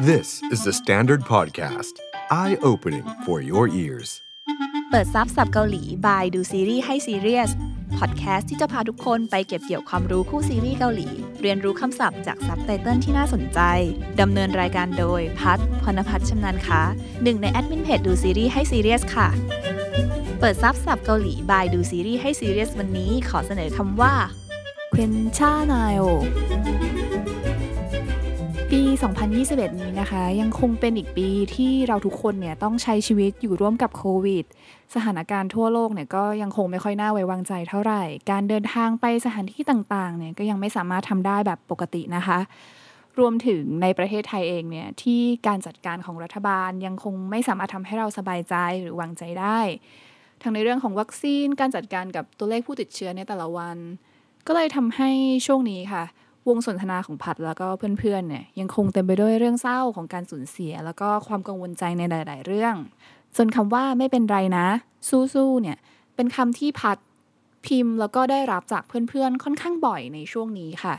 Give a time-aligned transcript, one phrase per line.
[0.00, 2.00] This is the Standard Podcast.
[2.30, 4.08] Eye-opening for your ears.
[4.90, 7.50] เปิดซับศัพท์เกาหลี by ดูซีรีส์ให้ซีเรียส
[7.98, 11.08] พอดแคสต์ที่จะพาทุกคนไปเก็บเกี่ยวความรู้คู่ซีรีส์เกาหลี
[11.42, 13.60] เรียนรู้คำศัพท์จากซับไตเติลที่น่าสนใจ
[14.20, 16.80] ดำเนินรายการโดย พัฒพรณพัฒน์ชำนาญค้า
[17.22, 19.28] หนึ่งในแอดมินเพจดูซีรีส์ให้ซีเรียสค่ะ
[20.40, 24.14] เปิดซับศัพท์เกาหลี by ดูซีรีส์ให้ซีเรียสวันนี้ขอเสนอคำว่า
[24.90, 26.02] 괜ชานายโอ
[28.78, 28.84] ปี
[29.32, 34.44] 2021 นี้นะคะ ยังคงเป็นอีกปีที่เราทุกคนเนี่ยต้องใช้ชีวิตอยู่ร่วมกับโควิด
[34.94, 42.38] สถานการณ์ทั่วโลกเนี่ยก็ยังคงไม่ค่อยน่าไว้วางใจเท่าไหร่ การเดินทางไปสถานที่ต่างๆเนี่ยก็ยังไม่สามารถทำได้แบบปกตินะคะ
[43.18, 49.60] รวมถึงในประเทศไทยเองเนี่ยที่การจัดการของรัฐบาลยังคงไม่สามารถทำให้เราสบายใจหรือวางใจได้
[50.42, 53.76] ทั้งในเรื่องของวัคซีนการจัดการกับตัวเลขผู้ติดเชื้อในแต่ละวัน
[54.46, 55.10] ก็เลยทำให้
[55.46, 56.04] ช่วงนี้ค่ะ
[56.48, 57.66] วงสนทนาของพัดแล้วก็
[57.98, 62.74] เพื่อนๆเนี่ยยังคงเต็มไปด้วยเรื่องเศร้าของการสูญเสีย แล้วก็ความกังวลใจในหลาย ๆ เรื่อง
[63.36, 64.66] จนคำว่าไม่เป็นไรนะ
[65.34, 65.78] สู้ๆเนี่ย
[66.14, 66.98] เป็นคำที่พัด
[67.66, 70.96] พิมพ์แล้วก็ได้รับจากเพื่อนๆ ค่อนข้างบ่อยในช่วงนี้ค่ะ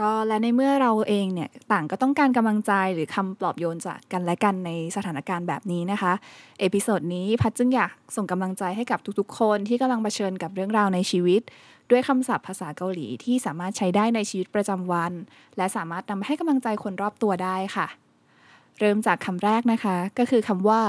[0.00, 6.12] ก็และในเมื่อเราเองเนี่ยต่างก็ต้องการกำลังใจหรือคำปลอบโยนจากกันและกันในสถานการณ์แบบนี้นะคะ
[6.60, 11.42] episode นี้พัดจึงอยากส่งกำลังใจให้กับทุกๆ คนที่กำลังเผชิญกับเรื่องราวในชีวิต
[11.90, 15.12] ด้วยคำศัพท์ภาษาเกาหลีที่สามารถใช้ได้ในชีวิตประจำวัน
[15.56, 17.86] และสามารถนำให้กำลังใจคนรอบตัวได้ค่ะ
[18.78, 20.80] เริ่มจากคำแรกนะคะ ก็คือคำว่า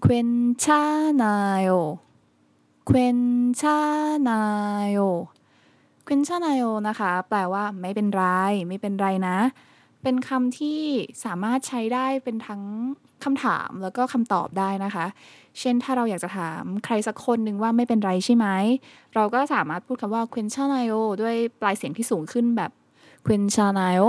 [0.00, 8.24] 괜찮아요 괜찮아요 괜찮아요 นะคะ แปลว่าไม่เป็นไร
[8.68, 9.38] ไม่เป็นไรนะ
[10.02, 10.80] เป็นคำที่
[11.24, 12.62] สามารถใช้ได้เป็นทั้ง
[13.24, 15.06] คำถามแล้วก็คำตอบได้นะคะ
[15.60, 18.46] เช่นถ้าเราอยากจะถามใครสักคนหนึ่งว่าไม่เป็นไรใช่ไหม
[19.14, 22.70] เราก็สามารถพูดคำว่า q u e n c h a n a o ด้วยปลายเสียงที่สูงขึ้นแบบ
[23.26, 24.02] q u e n c h a n a o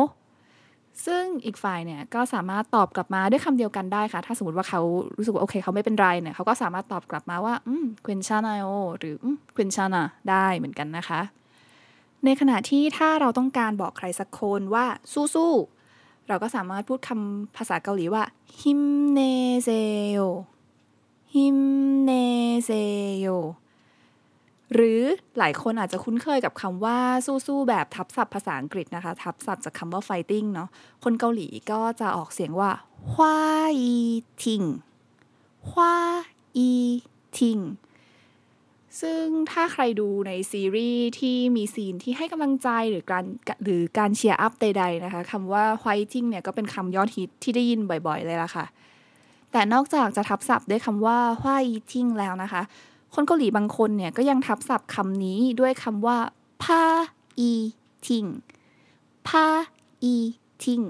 [1.06, 4.82] ซึ่งอีกฝ่ายเนี่ยก็สามารถตอบกลับมาด้วยคำเดียวกันได้ค่ะ ถ้าสมมติว่าเขา
[5.18, 9.70] รู้สึกว่าโอเคเขาไม่เป็นไรเนี่ยเขาก็สามารถตอบกลับมาว่าอืม q u e n c h a n a o หรืออืม q u e n
[9.76, 11.22] c h a n a ได้เหมือนกันนะคะ
[12.26, 14.86] ในขณะที่ถ้าเราต้องการบอกใครสักคนว่า
[15.36, 18.24] สู้ๆเราก็สามารถพูดคำภาษาเกาหลีว่า
[18.60, 18.82] him
[19.18, 19.32] ne
[19.68, 20.28] seyo
[21.34, 21.58] him
[22.10, 22.24] ne
[22.68, 23.38] seyo
[24.74, 25.02] หรือ
[25.38, 30.70] หลายคนอาจจะคุ้นเคยกับคำว่าสู้ๆแบบทับศัพท์ภาษาอังกฤษนะคะ ทับศัพท์จากคำว่า fighting เนาะ
[31.04, 32.72] คนเกาหลีก็จะออกเสียงว่า
[33.12, 33.38] ฮวา
[33.78, 33.94] อี
[34.44, 34.64] ทิง
[35.70, 37.58] 화이팅
[39.02, 43.26] ซึ่งถ้าใครดูในซีรีส์ที่มี scene ที่ให้กำลังใจหรือการ
[43.64, 48.66] หรือการ cheer up ใดๆนะคะคำว่า fighting เนี่ยก็เป็นคำยอดฮิตที่ได้ยินบ่อยๆเลยล่ะค่ะ
[49.52, 52.62] แต่นอกจากจะทับศัพท์ด้วยคำว่า 화이팅 แล้วนะคะ
[53.16, 56.18] คนเกาหลีบางคนเนี่ยก็ยังทับศัพท์คำนี้ด้วยคำว่า
[56.64, 58.26] 파이팅
[59.28, 60.82] 파이팅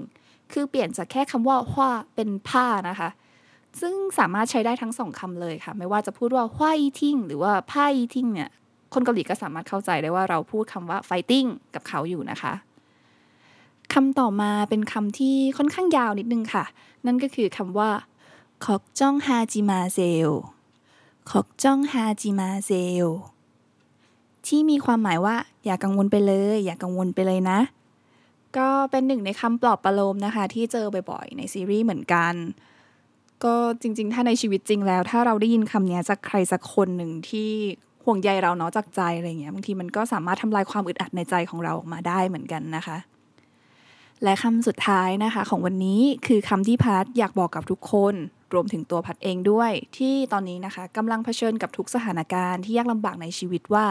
[0.52, 3.08] คือเปลี่ยนจากแค่คำว่าฮวาเป็นผ้านะคะ
[3.80, 8.50] ซึ่งสามารถใช้ได้ทั้งสองคำเลยค่ะ ไม่ว่าจะพูดว่าควายทิ้งหรือว่าผ้าทิ้งเนี่ย
[8.94, 12.52] คนเกาหลีก็สามารถเข้าใจได้ว่าเราพูดคำว่าไฟติ้งกับเขาอยู่นะคะ
[13.92, 16.64] คำต่อมาเป็นคำที่ค่อนข้างยาวนิดนึงค่ะ
[17.06, 17.90] นั่นก็คือคำว่า
[18.64, 20.30] ขอกจ้องฮาจิมาเซล
[21.30, 22.70] ขอกจ้องฮาจิมาเซ
[23.04, 23.06] ล
[24.46, 27.58] ที่มีความหมายว่า อย่ากังวลไปเลย อย่ากังวลไปเลยนะ
[28.56, 32.34] ก็เป็นหนึ่งในคำปลอบประโลมนะคะ ที่เจอบ่อยๆในซีรีส์เหมือนกัน
[33.44, 37.50] ก็จริง ๆ ถ้าในชีวิตจริงแล้ว ถ้าเราได้ยินคำนี้จากใครสักคนหนึ่งที่
[38.04, 42.96] ห่วงใยเราเนาะจากใจอะไรเงี้ยบางทีมันก็สามารถทำลายความอึดอัดในใจของเราออกมาได้เหมือนกันนะคะ
[44.22, 48.14] และคำสุดท้ายนะคะของวันนี้คือคำที่พัดอยากบอกกับทุกคน
[48.54, 53.86] รวมถึงตัวพัดเองด้วย ที่ตอนนี้นะคะกำลังเผชิญกับทุกสถานการณ์ที่ยากลำบากในชีวิตว่า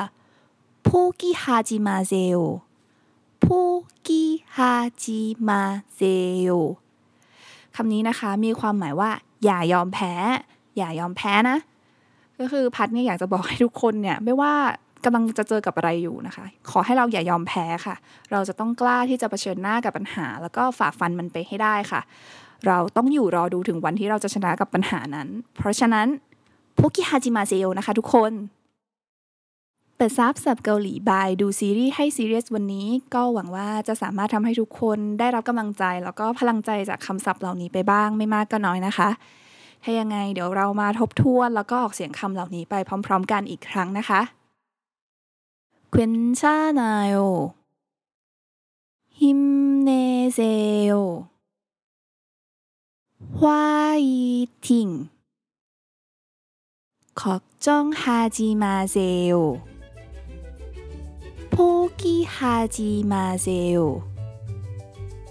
[0.88, 2.38] พูกิฮาจิมาเซโอ
[3.44, 3.60] พู
[4.08, 4.24] กิ
[4.56, 4.74] ฮา
[5.04, 5.62] จิมา
[5.96, 6.02] เซ
[6.44, 6.52] โอ
[7.76, 9.12] คำนี้นะคะมีความหมายว่า
[9.46, 10.14] อย่ายอมแพ้
[10.78, 11.58] อย่ายอมแพ้นะ
[12.40, 14.54] ก็คือพัดเนี่ยอยากจะบอกให้ทุกคนเนี่ย ไม่ว่า
[15.06, 17.96] กำลังจะเจอกับอะไรอยู่นะคะ ขอให้เราอย่ายอมแพ้ค่ะ
[18.32, 22.02] เราจะต้องกล้าที่จะเผชิญหน้ากับปัญหา แล้วก็ฝ่าฟันมันไปให้ได้ค่ะ
[22.68, 25.28] เราต้องอยู่รอดูถึงวันที่เราจะชนะกับปัญหานั้น
[25.58, 26.08] เพราะฉะนั้น
[26.78, 28.32] พวกิฮาจิมาเซโยนะคะทุกคน
[29.96, 39.10] เปิดซับสับเกาหลีบายดูซีรีส์ให้ซีเรียสวันนี้ ก็หวังว่าจะสามารถทำให้ทุกคนได้รับกำลังใจ แล้วก็พลังใจจากคำศัพท์เหล่านี้ไปบ้างไม่มากก็น้อยนะคะ
[39.83, 42.75] ถ้ายังไงเดี๋ยวเรามาทบทวนแล้วก็ออกเสียงคำเหล่านี้ไป
[43.07, 44.21] พร้อม ๆ กันอีกครั้งนะคะ
[45.97, 47.55] 괜찮아요.
[49.11, 50.91] 힘내세요.
[53.41, 55.09] 화이팅.
[57.15, 59.63] 걱정하지 마세요.
[61.51, 64.03] 포기하지 마세요.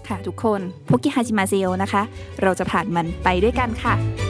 [0.06, 2.02] ค ค่ะทุกคนพุกิฮาจิมาเซโอนะคะ
[2.42, 3.94] เราจะผ่านมันไปด้วยกันค่ะ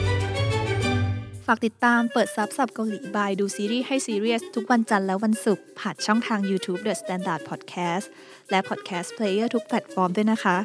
[1.52, 8.06] ากติดตามเปิดซับศัพท์เกาหลี by ดูซีรีส์ให้ซีเรียสทุกวันจันทร์และวันศุกร์ผ่านช่องทาง YouTube The Standard Podcast
[8.50, 10.56] และ Podcast Player ทุกแพลตฟอร์มด้วยนะคะ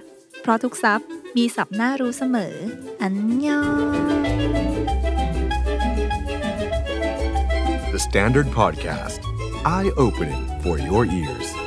[0.42, 1.00] เพราะทุกซับ
[1.38, 2.56] มีสับหน้ารู้เสมอ
[3.02, 3.14] อัน
[3.48, 3.94] ยอง
[7.94, 9.20] The Standard Podcast,
[9.76, 11.67] eye opening for your ears.